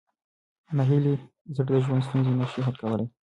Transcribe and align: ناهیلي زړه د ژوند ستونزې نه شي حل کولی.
ناهیلي 0.77 1.15
زړه 1.55 1.71
د 1.75 1.79
ژوند 1.85 2.05
ستونزې 2.07 2.33
نه 2.39 2.45
شي 2.51 2.59
حل 2.65 2.75
کولی. 2.81 3.05